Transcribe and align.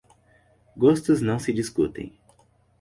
Gostos 0.75 1.21
não 1.21 1.37
se 1.37 1.53
discutem. 1.53 2.11